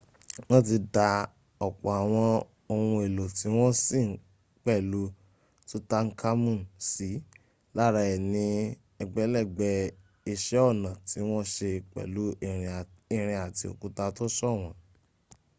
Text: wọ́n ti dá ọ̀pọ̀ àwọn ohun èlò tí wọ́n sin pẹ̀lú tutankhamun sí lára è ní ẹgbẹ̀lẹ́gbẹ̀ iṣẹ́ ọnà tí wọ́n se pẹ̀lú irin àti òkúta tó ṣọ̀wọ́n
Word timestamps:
wọ́n 0.47 0.63
ti 0.67 0.77
dá 0.95 1.07
ọ̀pọ̀ 1.67 1.91
àwọn 2.01 2.27
ohun 2.71 3.01
èlò 3.05 3.23
tí 3.37 3.47
wọ́n 3.57 3.73
sin 3.85 4.07
pẹ̀lú 4.65 5.01
tutankhamun 5.69 6.59
sí 6.89 7.09
lára 7.77 8.01
è 8.13 8.15
ní 8.31 8.45
ẹgbẹ̀lẹ́gbẹ̀ 9.01 9.75
iṣẹ́ 10.31 10.65
ọnà 10.69 10.91
tí 11.07 11.19
wọ́n 11.29 11.45
se 11.55 11.69
pẹ̀lú 11.93 12.23
irin 13.17 13.39
àti 13.47 13.63
òkúta 13.71 14.05
tó 14.17 14.25
ṣọ̀wọ́n 14.37 14.73